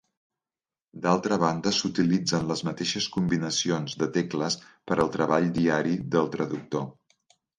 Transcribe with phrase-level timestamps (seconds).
[1.01, 4.57] D'altra banda, s'utilitzen les mateixes combinacions de tecles
[4.89, 6.89] per al treball diari del traductor.